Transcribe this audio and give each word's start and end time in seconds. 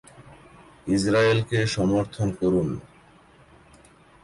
ইসরায়েলকে 0.87 1.59
সমর্থন 1.67 2.27
করুন। 2.31 2.67